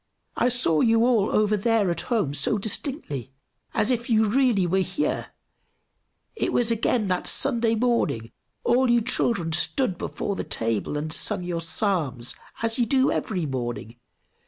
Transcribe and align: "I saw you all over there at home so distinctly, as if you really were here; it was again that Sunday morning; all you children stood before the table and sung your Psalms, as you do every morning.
"I 0.35 0.49
saw 0.49 0.81
you 0.81 1.05
all 1.05 1.29
over 1.29 1.55
there 1.55 1.91
at 1.91 2.01
home 2.09 2.33
so 2.33 2.57
distinctly, 2.57 3.29
as 3.75 3.91
if 3.91 4.09
you 4.09 4.23
really 4.27 4.65
were 4.65 4.79
here; 4.79 5.27
it 6.35 6.51
was 6.51 6.71
again 6.71 7.07
that 7.09 7.27
Sunday 7.27 7.75
morning; 7.75 8.31
all 8.63 8.89
you 8.89 9.01
children 9.01 9.53
stood 9.53 9.99
before 9.99 10.35
the 10.35 10.43
table 10.43 10.97
and 10.97 11.13
sung 11.13 11.43
your 11.43 11.61
Psalms, 11.61 12.33
as 12.63 12.79
you 12.79 12.87
do 12.87 13.11
every 13.11 13.45
morning. 13.45 13.97